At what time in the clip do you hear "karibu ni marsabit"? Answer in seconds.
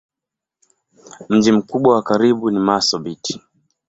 2.03-3.39